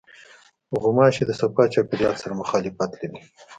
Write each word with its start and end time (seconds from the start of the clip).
غوماشې 0.81 1.23
د 1.25 1.31
صفا 1.39 1.63
چاپېریال 1.73 2.15
سره 2.21 2.39
مخالفت 2.41 2.91
لري. 3.01 3.19